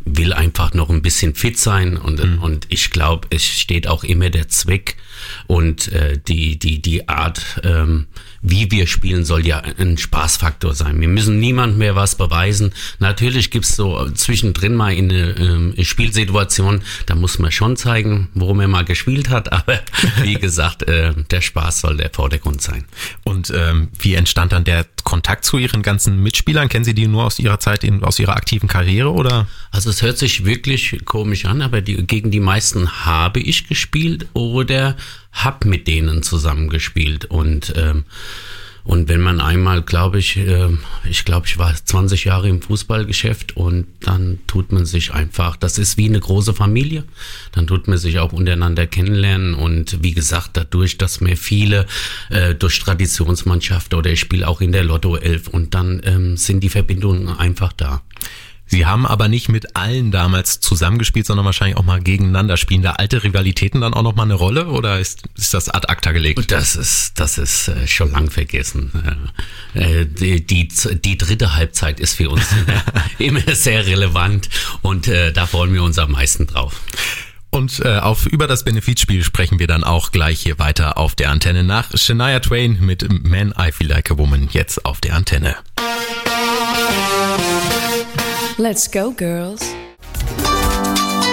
will 0.04 0.32
einfach 0.32 0.74
noch 0.74 0.90
ein 0.90 1.02
bisschen 1.02 1.34
fit 1.34 1.58
sein 1.58 1.96
und, 1.96 2.22
mhm. 2.22 2.42
und 2.42 2.66
ich 2.68 2.90
glaube, 2.90 3.28
es 3.30 3.44
steht 3.44 3.86
auch 3.86 4.04
immer 4.04 4.30
der 4.30 4.48
Zweck 4.48 4.96
und 5.46 5.88
äh, 5.92 6.18
die, 6.18 6.58
die, 6.58 6.82
die 6.82 7.08
Art, 7.08 7.60
ähm, 7.64 8.06
wie 8.46 8.70
wir 8.70 8.86
spielen, 8.86 9.24
soll 9.24 9.46
ja 9.46 9.62
ein 9.78 9.96
Spaßfaktor 9.96 10.74
sein. 10.74 11.00
Wir 11.00 11.08
müssen 11.08 11.40
niemand 11.40 11.78
mehr 11.78 11.96
was 11.96 12.14
beweisen. 12.14 12.74
Natürlich 12.98 13.50
gibt's 13.50 13.74
so 13.74 14.10
zwischendrin 14.10 14.74
mal 14.74 14.92
in 14.92 15.10
eine 15.10 15.30
ähm, 15.38 15.74
Spielsituation, 15.82 16.82
da 17.06 17.14
muss 17.14 17.38
man 17.38 17.50
schon 17.50 17.78
zeigen, 17.78 18.28
worum 18.34 18.60
er 18.60 18.68
mal 18.68 18.84
gespielt 18.84 19.30
hat, 19.30 19.50
aber 19.52 19.80
wie 20.22 20.34
gesagt, 20.34 20.82
äh, 20.82 21.14
der 21.30 21.40
Spaß 21.40 21.80
soll 21.80 21.96
der 21.96 22.10
Vordergrund 22.12 22.60
sein. 22.60 22.84
Und 23.24 23.50
ähm, 23.56 23.88
wie 23.98 24.14
entstand 24.14 24.52
dann 24.52 24.64
der 24.64 24.84
Kontakt 25.04 25.46
zu 25.46 25.56
Ihren 25.56 25.82
ganzen 25.82 26.22
Mitspielern? 26.22 26.68
Kennen 26.68 26.84
Sie 26.84 26.94
die 26.94 27.08
nur 27.08 27.24
aus 27.24 27.38
Ihrer 27.38 27.60
Zeit, 27.60 27.82
in, 27.82 28.04
aus 28.04 28.18
Ihrer 28.18 28.36
aktiven 28.36 28.68
Karriere 28.68 29.10
oder? 29.10 29.46
Also 29.70 29.88
es 29.88 30.02
hört 30.02 30.18
sich 30.18 30.44
wirklich 30.44 31.00
komisch 31.06 31.46
an, 31.46 31.62
aber 31.62 31.80
die, 31.80 32.06
gegen 32.06 32.30
die 32.30 32.40
meisten 32.40 33.06
habe 33.06 33.40
ich 33.40 33.68
gespielt 33.68 34.26
oder 34.34 34.96
hab 35.34 35.64
mit 35.64 35.86
denen 35.86 36.22
zusammengespielt 36.22 37.26
und 37.26 37.74
ähm, 37.76 38.04
und 38.84 39.08
wenn 39.08 39.22
man 39.22 39.40
einmal, 39.40 39.80
glaube 39.80 40.18
ich, 40.18 40.36
äh, 40.36 40.68
ich 41.08 41.24
glaube, 41.24 41.46
ich 41.46 41.56
war 41.56 41.74
20 41.74 42.24
Jahre 42.24 42.50
im 42.50 42.60
Fußballgeschäft 42.60 43.56
und 43.56 43.86
dann 44.00 44.40
tut 44.46 44.72
man 44.72 44.84
sich 44.84 45.14
einfach, 45.14 45.56
das 45.56 45.78
ist 45.78 45.96
wie 45.96 46.06
eine 46.06 46.20
große 46.20 46.52
Familie, 46.52 47.04
dann 47.52 47.66
tut 47.66 47.88
man 47.88 47.96
sich 47.96 48.18
auch 48.18 48.34
untereinander 48.34 48.86
kennenlernen 48.86 49.54
und 49.54 50.02
wie 50.02 50.12
gesagt, 50.12 50.50
dadurch, 50.52 50.98
dass 50.98 51.22
mir 51.22 51.38
viele 51.38 51.86
äh, 52.28 52.54
durch 52.54 52.78
Traditionsmannschaft 52.78 53.94
oder 53.94 54.10
ich 54.10 54.20
spiele 54.20 54.46
auch 54.46 54.60
in 54.60 54.72
der 54.72 54.84
Lotto 54.84 55.16
11 55.16 55.48
und 55.48 55.72
dann 55.74 56.02
ähm, 56.04 56.36
sind 56.36 56.60
die 56.60 56.68
Verbindungen 56.68 57.28
einfach 57.28 57.72
da. 57.72 58.02
Sie 58.74 58.86
haben 58.86 59.06
aber 59.06 59.28
nicht 59.28 59.48
mit 59.48 59.76
allen 59.76 60.10
damals 60.10 60.58
zusammengespielt, 60.58 61.26
sondern 61.26 61.46
wahrscheinlich 61.46 61.76
auch 61.76 61.84
mal 61.84 62.00
gegeneinander. 62.00 62.56
Spielen 62.56 62.82
da 62.82 62.94
alte 62.94 63.22
Rivalitäten 63.22 63.80
dann 63.80 63.94
auch 63.94 64.02
noch 64.02 64.16
mal 64.16 64.24
eine 64.24 64.34
Rolle 64.34 64.66
oder 64.66 64.98
ist, 64.98 65.28
ist 65.36 65.54
das 65.54 65.68
ad 65.68 65.86
acta 65.86 66.10
gelegt? 66.10 66.50
Das 66.50 66.74
ist, 66.74 67.20
das 67.20 67.38
ist 67.38 67.68
äh, 67.68 67.86
schon 67.86 68.10
lang 68.10 68.32
vergessen. 68.32 68.90
Äh, 69.74 70.06
die, 70.06 70.44
die, 70.44 70.66
die 71.04 71.16
dritte 71.16 71.54
Halbzeit 71.54 72.00
ist 72.00 72.14
für 72.14 72.30
uns 72.30 72.48
immer 73.20 73.42
sehr 73.54 73.86
relevant 73.86 74.48
und 74.82 75.06
äh, 75.06 75.32
da 75.32 75.46
freuen 75.46 75.72
wir 75.72 75.84
uns 75.84 75.96
am 76.00 76.10
meisten 76.10 76.48
drauf. 76.48 76.80
Und 77.50 77.78
äh, 77.78 77.98
auf 77.98 78.26
über 78.26 78.48
das 78.48 78.64
Benefitspiel 78.64 79.22
sprechen 79.22 79.60
wir 79.60 79.68
dann 79.68 79.84
auch 79.84 80.10
gleich 80.10 80.40
hier 80.40 80.58
weiter 80.58 80.98
auf 80.98 81.14
der 81.14 81.30
Antenne 81.30 81.62
nach 81.62 81.96
Shania 81.96 82.40
Twain 82.40 82.80
mit 82.80 83.08
Man 83.24 83.54
I 83.56 83.70
Feel 83.70 83.86
Like 83.86 84.10
a 84.10 84.18
Woman 84.18 84.48
jetzt 84.50 84.84
auf 84.84 85.00
der 85.00 85.14
Antenne. 85.14 85.54
Let's 88.56 88.88
go, 88.88 89.10
girls. 89.10 89.62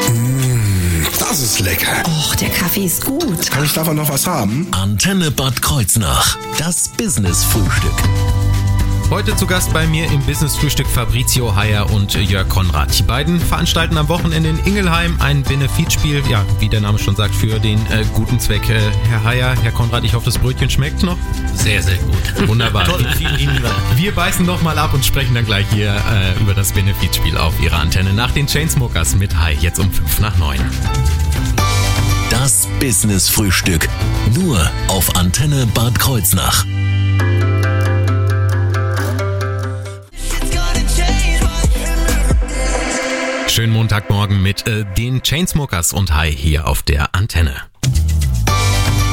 Mmh, 0.10 1.06
das 1.20 1.40
ist 1.40 1.60
lecker. 1.60 2.04
Och, 2.08 2.36
der 2.36 2.50
Kaffee 2.50 2.86
ist 2.86 3.06
gut. 3.06 3.51
Kann 3.51 3.63
ich 3.63 3.74
davon 3.74 3.96
noch 3.96 4.10
was 4.10 4.25
haben? 4.25 4.68
Antenne 4.72 5.30
Bad 5.30 5.62
Kreuznach. 5.62 6.40
Das 6.58 6.88
Business-Frühstück. 6.98 7.94
Heute 9.12 9.36
zu 9.36 9.46
Gast 9.46 9.74
bei 9.74 9.86
mir 9.88 10.10
im 10.10 10.22
Business 10.22 10.56
Frühstück 10.56 10.88
Fabrizio 10.88 11.53
Heyer 11.53 11.91
und 11.91 12.13
Jörg 12.13 12.48
Konrad. 12.48 12.98
Die 12.98 13.03
beiden 13.03 13.41
veranstalten 13.41 13.98
am 13.98 14.08
Wochenende 14.08 14.48
in 14.48 14.60
Ingelheim 14.60 15.18
ein 15.20 15.44
Benefizspiel, 15.44 16.24
ja, 16.30 16.46
wie 16.60 16.70
der 16.70 16.80
Name 16.80 16.98
schon 16.98 17.18
sagt, 17.18 17.36
für 17.36 17.60
den 17.60 17.77
äh, 17.88 18.06
guten 18.13 18.39
Zweck. 18.39 18.70
Äh, 18.70 18.80
Herr 19.10 19.24
Heyer, 19.25 19.56
Herr 19.62 19.74
Konrad, 19.74 20.06
ich 20.06 20.13
hoffe, 20.13 20.27
das 20.27 20.38
Brötchen 20.38 20.70
schmeckt 20.70 21.03
noch. 21.03 21.18
Sehr, 21.53 21.84
sehr 21.84 21.98
gut. 21.98 22.48
Wunderbar. 22.48 22.86
Toll, 22.86 23.06
vielen 23.18 23.36
lieben 23.36 23.62
Dank. 23.62 23.75
Wir 23.98 24.15
beißen 24.15 24.46
noch 24.46 24.62
mal 24.62 24.80
ab 24.80 24.94
und 24.94 25.03
sprechen 25.03 25.36
dann 25.36 25.46
gleich 25.46 25.65
hier 25.74 25.94
äh, 25.94 26.41
über 26.41 26.53
das 26.53 26.72
Benefizspiel 26.72 27.38
auf 27.38 27.60
Ihrer 27.62 27.80
Antenne 27.80 28.13
nach 28.13 28.32
den 28.32 28.48
Chainsmokers 28.48 29.15
mit 29.15 29.36
Hi, 29.36 29.51
jetzt 29.60 29.77
um 29.77 29.91
5 29.91 30.22
nach 30.22 30.38
9. 30.38 30.58
Das 32.30 32.65
Business 32.80 33.27
Frühstück. 33.27 33.89
Nur 34.36 34.72
auf 34.88 35.18
Antenne 35.18 35.68
Bad 35.74 36.00
Kreuznach. 36.00 36.65
Schönen 43.51 43.74
Montagmorgen 43.74 44.41
mit 44.41 44.65
äh, 44.65 44.86
den 44.98 45.22
Chainsmokers 45.24 45.91
und 45.91 46.15
Hi 46.15 46.31
hier 46.34 46.70
auf 46.70 46.84
der 46.84 47.13
Antenne. 47.13 47.53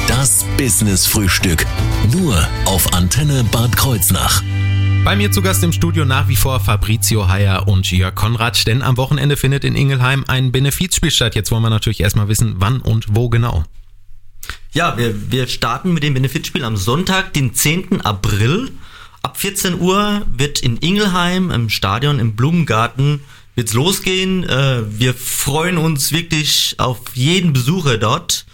Das 0.07 0.45
Business 0.57 1.05
Frühstück. 1.05 1.65
Nur 2.13 2.47
auf 2.63 2.93
Antenne 2.93 3.43
Bad 3.51 3.75
Kreuznach. 3.75 4.41
Bei 5.03 5.17
mir 5.17 5.29
zu 5.33 5.41
Gast 5.41 5.61
im 5.65 5.73
Studio 5.73 6.05
nach 6.05 6.29
wie 6.29 6.37
vor 6.37 6.61
Fabrizio 6.61 7.27
Heyer 7.27 7.67
und 7.67 7.91
Jörg 7.91 8.15
Konrad, 8.15 8.65
denn 8.65 8.81
am 8.81 8.95
Wochenende 8.95 9.35
findet 9.35 9.65
in 9.65 9.75
Ingelheim 9.75 10.23
ein 10.29 10.53
Benefizspiel 10.53 11.11
statt. 11.11 11.35
Jetzt 11.35 11.51
wollen 11.51 11.63
wir 11.63 11.69
natürlich 11.69 11.99
erstmal 11.99 12.29
wissen, 12.29 12.55
wann 12.59 12.79
und 12.79 13.07
wo 13.09 13.27
genau. 13.27 13.65
Ja, 14.71 14.97
wir, 14.97 15.33
wir 15.33 15.47
starten 15.47 15.93
mit 15.93 16.03
dem 16.03 16.13
Benefizspiel 16.13 16.63
am 16.63 16.77
Sonntag, 16.77 17.33
den 17.33 17.53
10. 17.53 18.05
April. 18.05 18.71
Ab 19.21 19.35
14 19.35 19.81
Uhr 19.81 20.25
wird 20.29 20.61
in 20.61 20.77
Ingelheim 20.77 21.51
im 21.51 21.67
Stadion 21.67 22.19
im 22.19 22.37
Blumengarten 22.37 23.19
wird's 23.59 23.73
losgehen. 23.73 24.45
Äh, 24.45 24.83
wir 24.89 25.13
freuen 25.13 25.77
uns 25.77 26.13
wirklich 26.13 26.75
auf 26.77 26.97
jeden 27.13 27.51
Besucher 27.51 27.97
dort. 27.97 28.45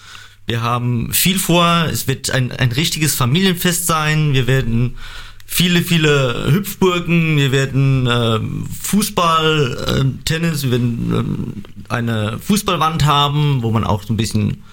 Wir 0.48 0.64
haben 0.64 1.14
viel 1.14 1.38
vor. 1.38 1.88
Es 1.92 2.08
wird 2.08 2.32
ein, 2.32 2.52
ein 2.52 2.72
richtiges 2.72 3.14
Familienfest 3.14 3.86
sein. 3.86 4.34
Wir 4.34 4.48
werden 4.48 4.98
viele, 5.46 5.84
viele 5.84 6.52
Hüpfburgen. 6.52 7.38
Wir 7.38 7.52
werden 7.52 8.08
äh, 8.08 8.40
Fußball, 8.82 10.02
äh, 10.02 10.24
Tennis. 10.26 10.64
Wir 10.64 10.72
werden 10.72 11.64
äh, 11.88 11.94
eine 11.94 12.40
Fußballwand 12.40 13.06
haben, 13.06 13.62
wo 13.62 13.70
man 13.70 13.84
auch 13.84 14.02
so 14.02 14.12
ein 14.12 14.18
bisschen 14.18 14.64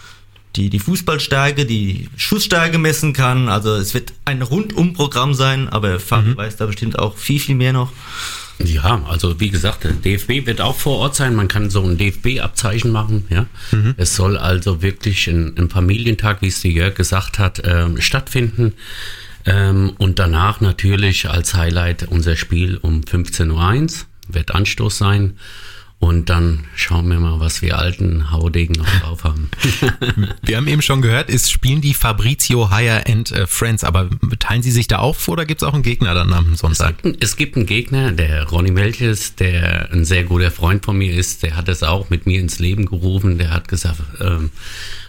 die, 0.56 0.70
die 0.70 0.78
Fußballstärke, 0.78 1.66
die 1.66 2.08
Schussstärke 2.16 2.78
messen 2.78 3.12
kann. 3.12 3.50
Also 3.50 3.74
es 3.74 3.92
wird 3.92 4.14
ein 4.24 4.40
Rundumprogramm 4.40 5.34
sein, 5.34 5.68
aber 5.68 6.00
Fabi 6.00 6.34
weiß 6.34 6.56
da 6.56 6.64
bestimmt 6.64 6.98
auch 6.98 7.18
viel, 7.18 7.38
viel 7.38 7.54
mehr 7.54 7.74
noch. 7.74 7.92
Ja, 8.64 9.02
also 9.08 9.40
wie 9.40 9.50
gesagt, 9.50 9.84
der 9.84 9.92
DFB 9.92 10.46
wird 10.46 10.60
auch 10.60 10.76
vor 10.76 10.98
Ort 10.98 11.14
sein. 11.16 11.34
Man 11.34 11.48
kann 11.48 11.70
so 11.70 11.82
ein 11.82 11.98
DFB-Abzeichen 11.98 12.90
machen. 12.90 13.24
Ja, 13.30 13.46
es 13.96 14.16
soll 14.16 14.36
also 14.36 14.82
wirklich 14.82 15.26
ein, 15.28 15.56
ein 15.58 15.70
Familientag, 15.70 16.42
wie 16.42 16.48
es 16.48 16.60
die 16.60 16.72
Jörg 16.72 16.94
gesagt 16.94 17.38
hat, 17.38 17.62
ähm, 17.64 18.00
stattfinden. 18.00 18.74
Ähm, 19.44 19.92
und 19.98 20.18
danach 20.18 20.60
natürlich 20.60 21.28
als 21.28 21.54
Highlight 21.54 22.08
unser 22.08 22.36
Spiel 22.36 22.76
um 22.76 23.00
15.01 23.00 23.50
Uhr 23.50 24.06
wird 24.28 24.52
Anstoß 24.52 24.98
sein. 24.98 25.38
Und 26.02 26.30
dann 26.30 26.64
schauen 26.74 27.06
wir 27.10 27.20
mal, 27.20 27.38
was 27.38 27.62
wir 27.62 27.78
alten 27.78 28.32
Haudegen 28.32 28.74
noch 28.74 28.88
drauf 29.00 29.22
haben. 29.22 29.48
Wir 30.42 30.56
haben 30.56 30.66
eben 30.66 30.82
schon 30.82 31.00
gehört, 31.00 31.30
es 31.30 31.48
spielen 31.48 31.80
die 31.80 31.94
Fabrizio 31.94 32.76
Hire 32.76 33.04
and 33.06 33.30
äh, 33.30 33.46
Friends, 33.46 33.84
aber 33.84 34.10
teilen 34.40 34.64
Sie 34.64 34.72
sich 34.72 34.88
da 34.88 34.98
auf 34.98 35.28
oder 35.28 35.46
gibt 35.46 35.62
es 35.62 35.68
auch 35.68 35.74
einen 35.74 35.84
Gegner 35.84 36.12
dann 36.12 36.32
am 36.32 36.56
Sonntag? 36.56 36.96
Es 37.20 37.36
gibt 37.36 37.56
einen 37.56 37.66
Gegner, 37.66 38.10
der 38.10 38.48
Ronny 38.48 38.72
Melches, 38.72 39.36
der 39.36 39.92
ein 39.92 40.04
sehr 40.04 40.24
guter 40.24 40.50
Freund 40.50 40.84
von 40.84 40.98
mir 40.98 41.14
ist, 41.14 41.44
der 41.44 41.54
hat 41.56 41.68
es 41.68 41.84
auch 41.84 42.10
mit 42.10 42.26
mir 42.26 42.40
ins 42.40 42.58
Leben 42.58 42.86
gerufen. 42.86 43.38
Der 43.38 43.50
hat 43.50 43.68
gesagt, 43.68 44.00
ähm, 44.20 44.50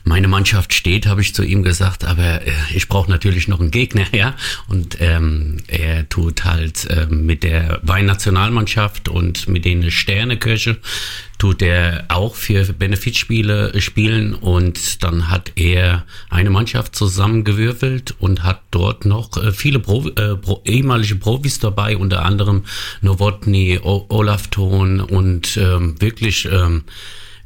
meine 0.03 0.27
Mannschaft 0.27 0.74
steht, 0.74 1.05
habe 1.05 1.22
ich 1.22 1.33
zu 1.33 1.43
ihm 1.43 1.63
gesagt, 1.63 2.03
aber 2.03 2.45
äh, 2.45 2.51
ich 2.74 2.88
brauche 2.88 3.10
natürlich 3.10 3.48
noch 3.48 3.60
einen 3.60 3.72
Gegner, 3.72 4.05
ja. 4.13 4.36
Und 4.67 4.98
ähm, 5.00 5.57
er 5.67 6.07
tut 6.10 6.43
halt 6.43 6.86
äh, 6.89 7.05
mit 7.07 7.43
der 7.43 7.79
Weinnationalmannschaft 7.83 9.07
und 9.10 9.48
mit 9.48 9.65
den 9.65 9.89
Sternekirche 9.91 10.77
tut 11.38 11.62
er 11.62 12.05
auch 12.10 12.36
für 12.36 12.63
Benefizspiele 12.74 13.81
spielen 13.81 14.33
und 14.33 15.03
dann 15.03 15.29
hat 15.29 15.51
er 15.55 16.05
eine 16.29 16.50
Mannschaft 16.50 16.95
zusammengewürfelt 16.95 18.15
und 18.19 18.43
hat 18.43 18.62
dort 18.72 19.05
noch 19.05 19.36
äh, 19.38 19.51
viele 19.51 19.79
Profi, 19.79 20.10
äh, 20.10 20.36
Pro, 20.36 20.62
ehemalige 20.65 21.15
Profis 21.15 21.60
dabei, 21.60 21.98
unter 21.98 22.24
anderem 22.24 22.63
Nowotny, 23.01 23.79
o 23.81 24.05
Olaf 24.10 24.48
Thon 24.48 25.00
und 25.00 25.57
ähm, 25.57 26.00
wirklich 26.00 26.45
ähm, 26.45 26.83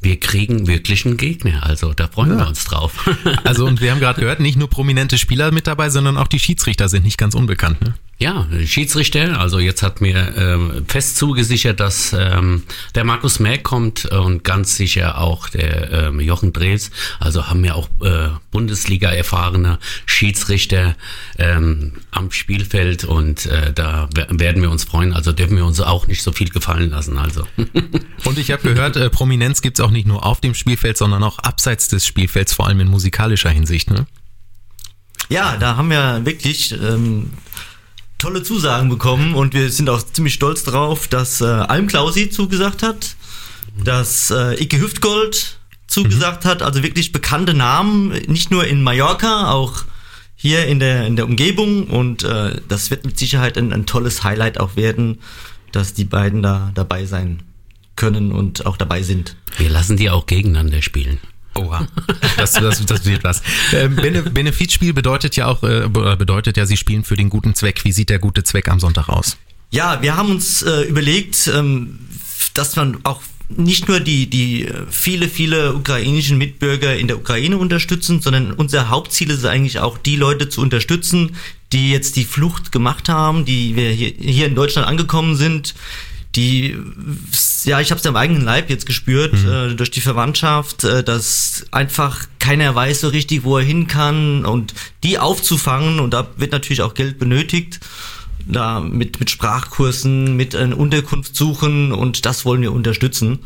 wir 0.02 0.20
kriegen 0.20 0.68
wirklich 0.68 1.06
einen 1.06 1.18
Gegner. 1.18 1.64
Also 1.66 1.94
da 1.94 2.08
freuen 2.08 2.32
Ja. 2.32 2.38
wir 2.40 2.48
uns 2.48 2.66
drauf. 2.66 3.10
Also 3.44 3.66
und 3.66 3.82
wir 3.82 3.92
haben 3.92 4.00
gerade 4.00 4.20
gehört, 4.22 4.40
nicht 4.40 4.58
nur 4.58 4.70
prominente 4.70 5.18
Spieler 5.18 5.52
mit 5.52 5.68
dabei, 5.68 5.90
sondern 5.90 6.18
auch 6.18 6.28
die 6.28 6.40
Schiedsrichter 6.40 6.88
sind 6.90 7.04
nicht 7.04 7.18
ganz 7.18 7.34
unbekannt. 7.36 7.82
Ne? 7.82 7.94
Ja, 8.20 8.48
Schiedsrichter, 8.66 9.40
also 9.40 9.60
jetzt 9.60 9.84
hat 9.84 10.02
mir 10.02 10.34
ähm, 10.36 10.86
fest 10.88 11.18
zugesichert, 11.18 11.80
dass 11.80 12.14
ähm, 12.18 12.64
der 12.96 13.04
Markus 13.04 13.40
Merck 13.40 13.62
kommt 13.64 14.06
und 14.06 14.44
ganz 14.44 14.76
sicher 14.76 15.20
auch 15.22 15.50
der 15.50 15.92
ähm, 16.08 16.20
Jochen 16.20 16.52
Drews. 16.52 16.90
Also 17.20 17.46
haben 17.48 17.62
wir 17.64 17.76
auch 17.76 17.88
äh, 18.02 18.30
Bundesliga 18.50 19.12
erfahrene 19.12 19.78
Schiedsrichter 20.08 20.96
ähm, 21.38 21.94
am 22.10 22.32
Spielfeld 22.32 23.04
und 23.04 23.46
äh, 23.46 23.72
da 23.72 24.10
wer- 24.16 24.28
werden 24.32 24.64
wir 24.64 24.72
uns 24.72 24.84
freuen. 24.84 25.14
Also 25.14 25.32
dürfen 25.32 25.56
wir 25.56 25.66
uns 25.68 25.80
auch 25.80 26.08
nicht 26.08 26.24
so 26.24 26.32
viel 26.32 26.50
gefallen 26.50 26.90
lassen. 26.90 27.20
Also 27.20 27.46
Und 28.24 28.40
ich 28.40 28.50
habe 28.50 28.64
gehört, 28.64 28.96
äh, 28.96 29.12
Prominenz 29.12 29.62
gibt's 29.62 29.80
auch 29.80 29.92
nicht 29.92 30.08
nur 30.08 30.26
auf 30.26 30.42
dem 30.42 30.56
Spielfeld, 30.56 30.98
sondern 30.98 31.22
auch 31.24 31.38
abseits 31.38 31.88
des 31.88 32.08
Spielfelds, 32.08 32.52
vor 32.52 32.66
allem 32.66 32.80
in 32.80 32.88
musikalischer 32.88 33.52
Hinsicht. 33.52 33.92
Ne? 33.92 34.08
Ja, 35.30 35.58
da 35.58 35.76
haben 35.78 35.92
wir 35.92 36.26
wirklich 36.26 36.72
ähm, 36.72 37.32
tolle 38.18 38.44
Zusagen 38.44 38.90
bekommen 38.90 39.36
und 39.36 39.54
wir 39.54 39.70
sind 39.70 39.90
auch 39.90 40.02
ziemlich 40.02 40.34
stolz 40.34 40.64
drauf, 40.64 41.08
dass 41.08 41.42
äh, 41.42 41.46
Alm 41.46 41.88
Klausi 41.88 42.30
zugesagt 42.30 42.84
hat, 42.84 43.16
dass 43.84 44.32
äh, 44.32 44.62
Icke 44.62 44.80
Hüftgold 44.80 45.60
zugesagt 45.88 46.46
hat, 46.46 46.62
also 46.62 46.84
wirklich 46.84 47.12
bekannte 47.12 47.54
Namen, 47.54 48.10
nicht 48.28 48.52
nur 48.52 48.66
in 48.66 48.84
Mallorca, 48.84 49.52
auch 49.52 49.86
hier 50.36 50.68
in 50.68 50.80
der, 50.80 51.08
in 51.08 51.16
der 51.16 51.26
Umgebung 51.26 51.86
und 51.88 52.24
äh, 52.24 52.60
das 52.68 52.92
wird 52.92 53.06
mit 53.06 53.18
Sicherheit 53.18 53.58
ein, 53.58 53.74
ein 53.74 53.86
tolles 53.86 54.24
Highlight 54.24 54.60
auch 54.60 54.76
werden, 54.76 55.20
dass 55.72 55.94
die 55.94 56.06
beiden 56.06 56.42
da 56.42 56.72
dabei 56.76 57.06
sein 57.06 57.44
können 57.96 58.32
und 58.32 58.66
auch 58.66 58.78
dabei 58.78 59.02
sind. 59.02 59.36
wir 59.58 59.70
lassen 59.70 59.98
die 59.98 60.10
auch 60.10 60.28
gegeneinander 60.28 60.82
spielen. 60.82 61.20
Oha, 61.58 61.88
das, 62.38 62.54
das, 62.54 62.86
das 62.86 63.06
wird 63.06 63.24
was. 63.24 63.42
Ähm, 63.74 63.96
Bene 63.96 64.24
Benefizspiel 64.24 64.94
bedeutet 64.94 65.36
ja 65.36 65.48
auch, 65.48 65.64
äh, 65.64 65.88
be- 65.90 66.16
bedeutet 66.18 66.58
ja, 66.58 66.66
Sie 66.66 66.78
spielen 66.78 67.04
für 67.04 67.16
den 67.16 67.30
guten 67.30 67.56
Zweck. 67.56 67.84
Wie 67.84 67.92
sieht 67.92 68.10
der 68.10 68.20
gute 68.20 68.44
Zweck 68.44 68.70
am 68.70 68.80
Sonntag 68.80 69.10
aus? 69.10 69.38
Ja, 69.72 70.02
wir 70.02 70.16
haben 70.16 70.32
uns 70.32 70.62
äh, 70.62 70.84
überlegt, 70.84 71.50
ähm, 71.54 72.00
dass 72.54 72.76
man 72.76 73.00
auch 73.04 73.22
nicht 73.50 73.88
nur 73.88 74.00
die, 74.00 74.30
die 74.30 74.66
äh, 74.66 74.74
viele, 74.90 75.28
viele 75.30 75.74
ukrainischen 75.74 76.38
Mitbürger 76.38 76.96
in 76.98 77.08
der 77.08 77.18
Ukraine 77.18 77.58
unterstützen, 77.58 78.22
sondern 78.22 78.52
unser 78.52 78.90
Hauptziel 78.90 79.30
ist 79.30 79.46
eigentlich 79.46 79.80
auch, 79.80 79.98
die 79.98 80.16
Leute 80.16 80.50
zu 80.50 80.62
unterstützen, 80.62 81.36
die 81.74 81.92
jetzt 81.92 82.16
die 82.16 82.26
Flucht 82.26 82.72
gemacht 82.72 83.10
haben, 83.10 83.46
die 83.46 83.76
wir 83.76 83.92
hier, 83.92 84.14
hier 84.20 84.48
in 84.48 84.56
Deutschland 84.56 84.88
angekommen 84.88 85.36
sind, 85.36 85.76
die, 86.38 86.78
ja, 87.66 87.82
ich 87.82 87.92
habe 87.92 88.00
es 88.00 88.06
am 88.06 88.16
eigenen 88.16 88.44
Leib 88.44 88.70
jetzt 88.70 88.86
gespürt, 88.86 89.34
äh, 89.34 89.76
durch 89.76 89.92
die 89.92 90.02
Verwandtschaft, 90.02 90.86
äh, 90.86 91.04
dass 91.04 91.66
einfach 91.72 92.26
keiner 92.40 92.74
weiß 92.74 93.02
so 93.02 93.10
richtig, 93.10 93.44
wo 93.44 93.58
er 93.58 93.66
hin 93.66 93.88
kann 93.88 94.46
und 94.46 94.74
die 95.04 95.20
aufzufangen 95.20 96.00
und 96.00 96.14
da 96.14 96.30
wird 96.38 96.54
natürlich 96.54 96.82
auch 96.82 96.94
Geld 96.94 97.20
benötigt 97.20 97.80
da 98.48 98.80
mit, 98.80 99.20
mit 99.20 99.30
Sprachkursen, 99.30 100.36
mit 100.36 100.56
einer 100.56 100.78
Unterkunft 100.78 101.36
suchen 101.36 101.92
und 101.92 102.26
das 102.26 102.46
wollen 102.46 102.62
wir 102.62 102.72
unterstützen 102.72 103.40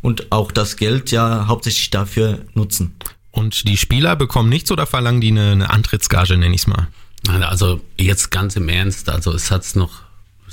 und 0.00 0.32
auch 0.32 0.52
das 0.52 0.76
Geld 0.76 1.10
ja 1.10 1.46
hauptsächlich 1.48 1.90
dafür 1.90 2.44
nutzen. 2.54 2.94
Und 3.30 3.66
die 3.66 3.76
Spieler 3.76 4.14
bekommen 4.16 4.48
nichts 4.48 4.70
oder 4.70 4.86
verlangen 4.86 5.20
die 5.20 5.30
eine, 5.30 5.52
eine 5.52 5.70
Antrittsgage, 5.70 6.36
nenne 6.36 6.54
ich's 6.54 6.66
mal? 6.66 6.88
Also 7.26 7.80
jetzt 7.98 8.30
ganz 8.30 8.54
im 8.54 8.68
Ernst, 8.68 9.08
also 9.08 9.32
es 9.32 9.50
hat's 9.50 9.74
noch, 9.74 10.02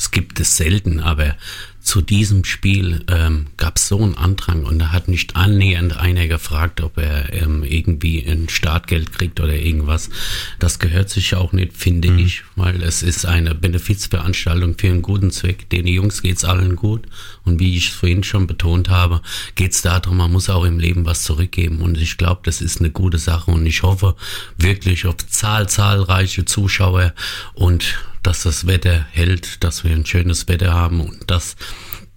es 0.02 0.10
gibt 0.10 0.40
es 0.40 0.58
selten, 0.58 1.00
aber 1.00 1.36
zu 1.80 2.02
diesem 2.02 2.44
Spiel 2.44 3.04
ähm, 3.08 3.48
gab 3.58 3.78
es 3.78 3.88
so 3.88 4.02
einen 4.02 4.18
Andrang 4.18 4.64
und 4.64 4.80
da 4.80 4.92
hat 4.92 5.08
nicht 5.08 5.36
annähernd 5.36 5.96
einer 5.96 6.28
gefragt, 6.28 6.82
ob 6.82 6.98
er 6.98 7.32
ähm, 7.32 7.64
irgendwie 7.64 8.26
ein 8.26 8.50
Startgeld 8.50 9.14
kriegt 9.14 9.40
oder 9.40 9.54
irgendwas. 9.54 10.10
Das 10.58 10.80
gehört 10.80 11.12
sich 11.12 11.36
auch 11.36 11.54
nicht, 11.54 11.78
finde 11.78 12.16
ich, 12.20 12.42
weil 12.56 12.82
es 12.82 13.04
ist 13.04 13.28
eine 13.28 13.54
Benefizveranstaltung 13.54 14.76
für 14.76 14.88
einen 14.88 15.04
guten 15.04 15.30
Zweck. 15.30 15.70
Den 15.70 15.86
Jungs 15.86 16.24
geht's 16.24 16.46
allen 16.46 16.76
gut 16.76 17.06
und 17.46 17.60
wie 17.60 17.78
ich 17.78 17.90
es 17.90 17.94
vorhin 17.94 18.24
schon 18.24 18.48
betont 18.48 18.90
habe, 18.90 19.22
geht's 19.54 19.84
darum, 19.84 20.18
man 20.18 20.32
muss 20.32 20.50
auch 20.50 20.66
im 20.66 20.80
Leben 20.80 21.06
was 21.06 21.22
zurückgeben 21.22 21.80
und 21.82 22.00
ich 22.00 22.18
glaube, 22.18 22.42
das 22.46 22.62
ist 22.62 22.80
eine 22.80 22.90
gute 22.90 23.20
Sache 23.20 23.52
und 23.52 23.68
ich 23.68 23.84
hoffe 23.84 24.16
wirklich 24.58 25.06
auf 25.06 25.18
zahl 25.28 25.70
zahlreiche 25.70 26.46
Zuschauer 26.46 27.14
und 27.54 28.00
dass 28.24 28.44
das 28.44 28.68
Wetter 28.68 29.06
hält, 29.12 29.64
dass 29.64 29.84
wir 29.84 29.92
ein 29.92 30.06
schönes 30.06 30.48
Wetter 30.48 30.74
haben 30.74 31.02
und 31.02 31.30
dass 31.30 31.56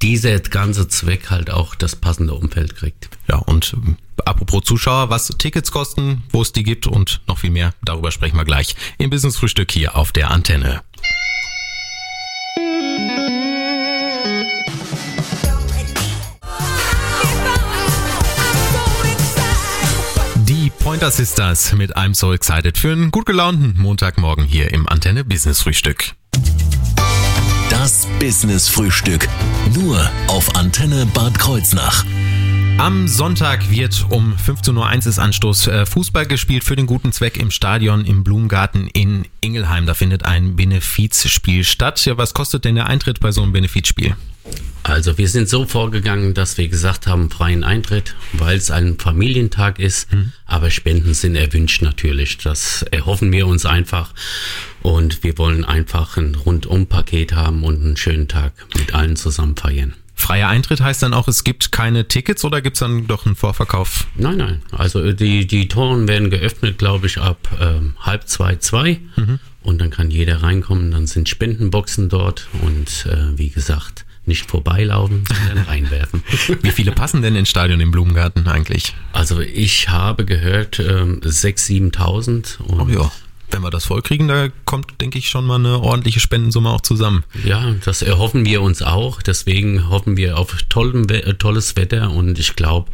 dieser 0.02 0.38
ganze 0.40 0.88
Zweck 0.88 1.30
halt 1.30 1.50
auch 1.50 1.74
das 1.74 1.96
passende 1.96 2.34
Umfeld 2.34 2.76
kriegt. 2.76 3.08
Ja, 3.28 3.36
und 3.36 3.74
ähm, 3.74 3.96
apropos 4.24 4.64
Zuschauer, 4.64 5.10
was 5.10 5.28
Tickets 5.38 5.70
kosten, 5.70 6.22
wo 6.30 6.42
es 6.42 6.52
die 6.52 6.62
gibt 6.62 6.86
und 6.86 7.22
noch 7.26 7.38
viel 7.38 7.50
mehr, 7.50 7.72
darüber 7.84 8.10
sprechen 8.10 8.36
wir 8.36 8.44
gleich 8.44 8.76
im 8.98 9.10
Business 9.10 9.36
Frühstück 9.36 9.70
hier 9.72 9.96
auf 9.96 10.12
der 10.12 10.30
Antenne. 10.30 10.82
Die 20.94 21.00
Pointer 21.00 21.10
Sisters 21.10 21.72
mit 21.72 21.96
I'm 21.96 22.14
So 22.14 22.32
Excited 22.32 22.78
für 22.78 22.92
einen 22.92 23.10
gut 23.10 23.26
gelaunten 23.26 23.74
Montagmorgen 23.76 24.44
hier 24.44 24.72
im 24.72 24.88
Antenne 24.88 25.24
Business 25.24 25.60
Frühstück. 25.60 26.12
Das 27.68 28.06
Business 28.20 28.68
Frühstück. 28.68 29.28
Nur 29.74 30.08
auf 30.28 30.54
Antenne 30.54 31.04
Bad 31.06 31.36
Kreuznach. 31.36 32.04
Am 32.78 33.06
Sonntag 33.06 33.70
wird 33.70 34.04
um 34.10 34.34
15.01 34.34 34.76
Uhr 34.76 35.06
ist 35.06 35.18
Anstoß 35.18 35.66
äh, 35.68 35.86
Fußball 35.86 36.26
gespielt 36.26 36.64
für 36.64 36.74
den 36.74 36.86
guten 36.86 37.12
Zweck 37.12 37.36
im 37.36 37.50
Stadion 37.50 38.04
im 38.04 38.24
Blumengarten 38.24 38.88
in 38.88 39.26
Ingelheim. 39.40 39.86
Da 39.86 39.94
findet 39.94 40.24
ein 40.24 40.56
Benefizspiel 40.56 41.62
statt. 41.64 42.04
Ja, 42.04 42.18
was 42.18 42.34
kostet 42.34 42.64
denn 42.64 42.74
der 42.74 42.88
Eintritt 42.88 43.20
bei 43.20 43.30
so 43.30 43.42
einem 43.42 43.52
Benefizspiel? 43.52 44.16
Also 44.82 45.16
wir 45.16 45.28
sind 45.28 45.48
so 45.48 45.64
vorgegangen, 45.64 46.34
dass 46.34 46.58
wir 46.58 46.68
gesagt 46.68 47.06
haben, 47.06 47.30
freien 47.30 47.64
Eintritt, 47.64 48.14
weil 48.34 48.58
es 48.58 48.70
ein 48.70 48.98
Familientag 48.98 49.78
ist, 49.78 50.08
aber 50.44 50.70
Spenden 50.70 51.14
sind 51.14 51.36
erwünscht 51.36 51.80
natürlich. 51.80 52.36
Das 52.38 52.82
erhoffen 52.90 53.32
wir 53.32 53.46
uns 53.46 53.64
einfach 53.64 54.12
und 54.82 55.22
wir 55.22 55.38
wollen 55.38 55.64
einfach 55.64 56.18
ein 56.18 56.34
Rundum-Paket 56.34 57.34
haben 57.34 57.64
und 57.64 57.82
einen 57.82 57.96
schönen 57.96 58.28
Tag 58.28 58.52
mit 58.76 58.94
allen 58.94 59.16
zusammen 59.16 59.56
feiern. 59.56 59.94
Freier 60.14 60.48
Eintritt 60.48 60.80
heißt 60.80 61.02
dann 61.02 61.12
auch, 61.12 61.28
es 61.28 61.44
gibt 61.44 61.72
keine 61.72 62.06
Tickets 62.08 62.44
oder 62.44 62.62
gibt 62.62 62.76
es 62.76 62.80
dann 62.80 63.06
doch 63.06 63.26
einen 63.26 63.34
Vorverkauf? 63.34 64.06
Nein, 64.14 64.36
nein. 64.38 64.62
Also 64.72 65.02
äh, 65.02 65.14
die, 65.14 65.46
die 65.46 65.68
Toren 65.68 66.08
werden 66.08 66.30
geöffnet, 66.30 66.78
glaube 66.78 67.06
ich, 67.06 67.18
ab 67.18 67.48
ähm, 67.60 67.94
halb 68.00 68.28
zwei, 68.28 68.56
zwei. 68.56 69.00
Und 69.62 69.80
dann 69.80 69.90
kann 69.90 70.10
jeder 70.10 70.42
reinkommen. 70.42 70.90
Dann 70.90 71.06
sind 71.06 71.28
Spendenboxen 71.28 72.08
dort. 72.08 72.48
Und 72.62 73.06
äh, 73.10 73.36
wie 73.38 73.50
gesagt, 73.50 74.04
nicht 74.26 74.48
vorbeilaufen, 74.50 75.24
sondern 75.26 75.64
reinwerfen. 75.68 76.22
Wie 76.62 76.70
viele 76.70 76.92
passen 76.92 77.22
denn 77.22 77.36
ins 77.36 77.50
Stadion 77.50 77.80
im 77.80 77.90
Blumengarten 77.90 78.46
eigentlich? 78.46 78.94
Also 79.12 79.40
ich 79.40 79.88
habe 79.88 80.24
gehört, 80.24 80.78
ähm, 80.78 81.20
6.000, 81.20 81.92
7.000. 81.96 82.60
Und 82.60 82.80
Oh 82.80 82.88
ja. 82.88 83.12
Wenn 83.50 83.62
wir 83.62 83.70
das 83.70 83.84
vollkriegen, 83.84 84.26
da 84.28 84.48
kommt, 84.64 85.00
denke 85.00 85.18
ich, 85.18 85.28
schon 85.28 85.44
mal 85.46 85.56
eine 85.56 85.78
ordentliche 85.78 86.18
Spendensumme 86.20 86.70
auch 86.70 86.80
zusammen. 86.80 87.24
Ja, 87.44 87.72
das 87.84 88.02
erhoffen 88.02 88.44
wir 88.44 88.62
uns 88.62 88.82
auch. 88.82 89.22
Deswegen 89.22 89.88
hoffen 89.88 90.16
wir 90.16 90.38
auf 90.38 90.56
tollen, 90.68 91.08
We- 91.08 91.24
äh, 91.24 91.34
tolles 91.34 91.76
Wetter 91.76 92.10
und 92.10 92.38
ich 92.38 92.56
glaube, 92.56 92.90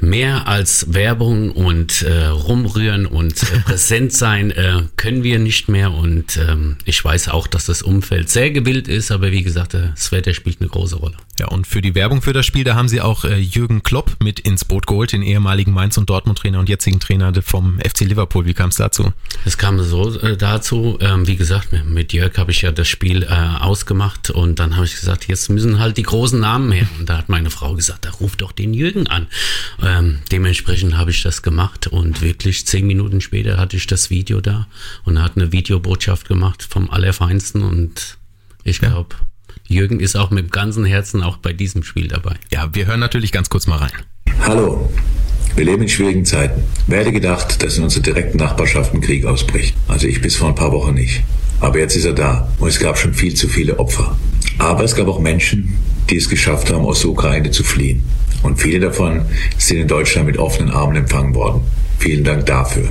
mehr 0.00 0.46
als 0.48 0.92
Werbung 0.94 1.50
und 1.52 2.02
äh, 2.02 2.26
rumrühren 2.26 3.06
und 3.06 3.42
äh, 3.42 3.58
präsent 3.64 4.12
sein 4.12 4.50
äh, 4.50 4.82
können 4.96 5.22
wir 5.22 5.38
nicht 5.38 5.68
mehr. 5.68 5.92
Und 5.92 6.36
ähm, 6.36 6.76
ich 6.84 7.04
weiß 7.04 7.28
auch, 7.28 7.46
dass 7.46 7.66
das 7.66 7.82
Umfeld 7.82 8.28
sehr 8.30 8.50
gewillt 8.50 8.88
ist, 8.88 9.10
aber 9.10 9.30
wie 9.32 9.42
gesagt, 9.42 9.74
äh, 9.74 9.90
das 9.94 10.12
Wetter 10.12 10.34
spielt 10.34 10.60
eine 10.60 10.68
große 10.70 10.96
Rolle. 10.96 11.14
Ja, 11.38 11.48
und 11.48 11.66
für 11.66 11.80
die 11.80 11.94
Werbung 11.94 12.20
für 12.22 12.32
das 12.32 12.46
Spiel, 12.46 12.64
da 12.64 12.74
haben 12.74 12.88
sie 12.88 13.00
auch 13.00 13.24
äh, 13.24 13.36
Jürgen 13.38 13.82
Klopp 13.82 14.16
mit 14.22 14.40
ins 14.40 14.64
Boot 14.64 14.86
geholt, 14.86 15.12
den 15.12 15.22
ehemaligen 15.22 15.72
Mainz- 15.72 15.96
und 15.96 16.10
Dortmund-Trainer 16.10 16.58
und 16.58 16.68
jetzigen 16.68 16.98
Trainer 17.00 17.32
vom 17.42 17.78
FC 17.80 18.00
Liverpool. 18.00 18.44
Wie 18.46 18.54
kam 18.54 18.70
es 18.70 18.76
dazu? 18.76 19.12
Es 19.44 19.56
kam 19.58 19.80
so 19.82 20.18
äh, 20.20 20.36
dazu, 20.36 20.98
ähm, 21.00 21.26
wie 21.26 21.36
gesagt, 21.36 21.72
mit- 21.72 21.86
mit 21.86 22.12
Jörg 22.12 22.36
habe 22.38 22.50
ich 22.50 22.62
ja 22.62 22.70
das 22.72 22.88
Spiel 22.88 23.22
äh, 23.22 23.26
ausgemacht 23.26 24.30
und 24.30 24.58
dann 24.58 24.76
habe 24.76 24.86
ich 24.86 24.94
gesagt, 24.94 25.28
jetzt 25.28 25.48
müssen 25.50 25.78
halt 25.78 25.96
die 25.96 26.02
großen 26.02 26.40
Namen 26.40 26.72
her. 26.72 26.88
Und 26.98 27.08
da 27.08 27.18
hat 27.18 27.28
meine 27.28 27.50
Frau 27.50 27.74
gesagt, 27.74 28.04
da 28.04 28.10
ruf 28.10 28.36
doch 28.36 28.52
den 28.52 28.74
Jürgen 28.74 29.06
an. 29.06 29.26
Ähm, 29.88 30.18
dementsprechend 30.30 30.98
habe 30.98 31.10
ich 31.10 31.22
das 31.22 31.40
gemacht 31.40 31.86
und 31.86 32.20
wirklich 32.20 32.66
zehn 32.66 32.86
Minuten 32.86 33.22
später 33.22 33.56
hatte 33.56 33.76
ich 33.76 33.86
das 33.86 34.10
Video 34.10 34.40
da 34.42 34.66
und 35.04 35.16
er 35.16 35.22
hat 35.22 35.36
eine 35.36 35.50
Videobotschaft 35.52 36.28
gemacht 36.28 36.66
vom 36.68 36.90
Allerfeinsten 36.90 37.62
und 37.62 38.18
ich 38.64 38.80
glaube, 38.80 39.16
Jürgen 39.66 40.00
ist 40.00 40.16
auch 40.16 40.30
mit 40.30 40.46
dem 40.46 40.50
ganzen 40.50 40.84
Herzen 40.84 41.22
auch 41.22 41.38
bei 41.38 41.54
diesem 41.54 41.82
Spiel 41.84 42.08
dabei. 42.08 42.34
Ja, 42.52 42.68
wir 42.74 42.86
hören 42.86 43.00
natürlich 43.00 43.32
ganz 43.32 43.48
kurz 43.48 43.66
mal 43.66 43.76
rein. 43.76 43.92
Hallo. 44.42 44.92
Wir 45.56 45.64
leben 45.64 45.82
in 45.82 45.88
schwierigen 45.88 46.24
Zeiten. 46.26 46.62
Wer 46.86 47.00
hätte 47.00 47.12
gedacht, 47.12 47.62
dass 47.62 47.78
in 47.78 47.84
unserer 47.84 48.02
direkten 48.02 48.38
Nachbarschaft 48.38 48.92
ein 48.92 49.00
Krieg 49.00 49.24
ausbricht? 49.24 49.74
Also 49.88 50.06
ich 50.06 50.20
bis 50.20 50.36
vor 50.36 50.48
ein 50.48 50.54
paar 50.54 50.72
Wochen 50.72 50.94
nicht. 50.94 51.22
Aber 51.60 51.78
jetzt 51.78 51.96
ist 51.96 52.04
er 52.04 52.12
da 52.12 52.52
und 52.58 52.68
es 52.68 52.78
gab 52.78 52.98
schon 52.98 53.14
viel 53.14 53.34
zu 53.34 53.48
viele 53.48 53.78
Opfer. 53.78 54.16
Aber 54.58 54.84
es 54.84 54.94
gab 54.94 55.08
auch 55.08 55.20
Menschen, 55.20 55.74
die 56.10 56.16
es 56.16 56.28
geschafft 56.28 56.72
haben, 56.72 56.84
aus 56.84 57.00
der 57.00 57.10
Ukraine 57.10 57.50
zu 57.50 57.62
fliehen. 57.62 58.02
Und 58.42 58.60
viele 58.60 58.80
davon 58.80 59.22
sind 59.56 59.78
in 59.78 59.88
Deutschland 59.88 60.26
mit 60.26 60.38
offenen 60.38 60.70
Armen 60.70 60.96
empfangen 60.96 61.34
worden. 61.34 61.62
Vielen 61.98 62.24
Dank 62.24 62.46
dafür. 62.46 62.88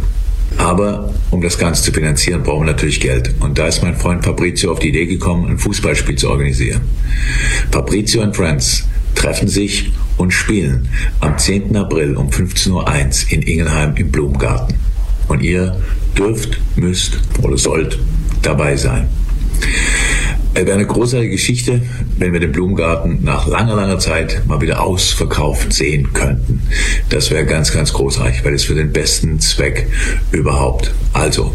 Aber 0.58 1.14
um 1.30 1.42
das 1.42 1.58
Ganze 1.58 1.84
zu 1.84 1.92
finanzieren, 1.92 2.44
brauchen 2.44 2.66
wir 2.66 2.74
natürlich 2.74 3.00
Geld. 3.00 3.36
Und 3.40 3.58
da 3.58 3.68
ist 3.68 3.84
mein 3.84 3.96
Freund 3.96 4.24
Fabrizio 4.24 4.72
auf 4.72 4.80
die 4.80 4.90
Idee 4.90 5.06
gekommen, 5.06 5.50
ein 5.50 5.58
Fußballspiel 5.58 6.16
zu 6.16 6.30
organisieren. 6.30 6.82
Fabrizio 7.72 8.22
and 8.22 8.36
Friends 8.36 8.88
treffen 9.16 9.48
sich 9.48 9.92
und 10.18 10.32
spielen 10.32 10.88
am 11.20 11.38
10. 11.38 11.76
April 11.76 12.16
um 12.16 12.30
15.01 12.30 12.72
Uhr 12.72 13.32
in 13.32 13.42
Ingelheim 13.42 13.96
im 13.96 14.12
Blumengarten. 14.12 14.76
Und 15.28 15.44
ihr 15.44 15.80
dürft, 16.18 16.60
müsst 16.76 17.20
oder 17.42 17.58
sollt 17.58 18.00
dabei 18.42 18.76
sein. 18.76 19.08
Es 20.60 20.66
wäre 20.66 20.74
eine 20.74 20.88
großartige 20.88 21.30
Geschichte, 21.30 21.84
wenn 22.18 22.34
wir 22.34 22.40
den 22.40 22.52
Blumengarten 22.52 23.24
nach 23.24 23.46
langer, 23.46 23.76
langer 23.76 24.00
Zeit 24.00 24.42
mal 24.48 24.60
wieder 24.60 24.82
ausverkauft 24.82 25.72
sehen 25.72 26.14
könnten. 26.14 26.64
Das 27.10 27.30
wäre 27.30 27.46
ganz, 27.46 27.72
ganz 27.72 27.94
großartig, 27.94 28.44
weil 28.44 28.56
es 28.56 28.64
für 28.64 28.74
den 28.74 28.92
besten 28.92 29.40
Zweck 29.40 29.88
überhaupt. 30.32 30.96
Also, 31.14 31.54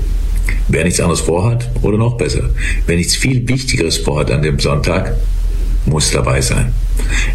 wer 0.68 0.84
nichts 0.84 1.00
anderes 1.00 1.20
vorhat, 1.20 1.68
oder 1.82 1.98
noch 1.98 2.16
besser, 2.16 2.50
wer 2.86 2.96
nichts 2.96 3.16
viel 3.16 3.48
Wichtigeres 3.48 3.96
vorhat 3.96 4.30
an 4.30 4.42
dem 4.42 4.60
Sonntag, 4.60 5.16
muss 5.84 6.12
dabei 6.12 6.40
sein. 6.40 6.72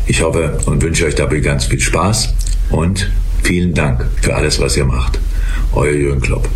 Ich 0.05 0.21
hoffe 0.21 0.59
und 0.67 0.81
wünsche 0.81 1.05
euch 1.05 1.15
dabei 1.15 1.39
ganz 1.39 1.65
viel 1.65 1.81
Spaß 1.81 2.33
und 2.69 3.11
vielen 3.43 3.73
Dank 3.73 4.05
für 4.21 4.33
alles, 4.33 4.57
was 4.61 4.77
ihr 4.77 4.85
macht. 4.85 5.19
Euer 5.73 5.91
Jürgen 5.91 6.21
Klopp. 6.21 6.47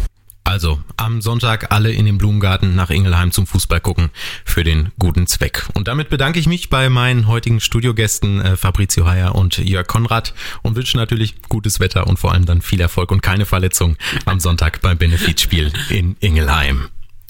Also 0.51 0.81
am 0.97 1.21
Sonntag 1.21 1.71
alle 1.71 1.93
in 1.93 2.05
den 2.05 2.17
Blumengarten 2.17 2.75
nach 2.75 2.89
Ingelheim 2.89 3.31
zum 3.31 3.47
Fußball 3.47 3.79
gucken 3.79 4.09
für 4.43 4.65
den 4.65 4.91
guten 4.99 5.25
Zweck. 5.25 5.65
Und 5.75 5.87
damit 5.87 6.09
bedanke 6.09 6.39
ich 6.39 6.45
mich 6.45 6.67
bei 6.67 6.89
meinen 6.89 7.27
heutigen 7.27 7.61
Studiogästen 7.61 8.41
äh, 8.41 8.57
Fabrizio 8.57 9.07
Heyer 9.07 9.33
und 9.35 9.59
Jörg 9.59 9.87
Konrad 9.87 10.33
und 10.61 10.75
wünsche 10.75 10.97
natürlich 10.97 11.41
gutes 11.43 11.79
Wetter 11.79 12.05
und 12.05 12.19
vor 12.19 12.33
allem 12.33 12.45
dann 12.45 12.61
viel 12.61 12.81
Erfolg 12.81 13.13
und 13.13 13.21
keine 13.21 13.45
Verletzung 13.45 13.95
am 14.25 14.41
Sonntag 14.41 14.81
beim 14.81 14.97
Benefizspiel 14.97 15.71
in 15.87 16.17
Ingelheim. 16.19 16.89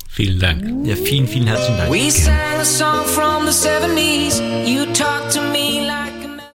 Vielen 0.10 0.40
Dank. 0.40 0.88
Ja, 0.88 0.96
vielen, 0.96 1.28
vielen 1.28 1.46
herzlichen 1.46 1.78
Dank. 1.78 1.92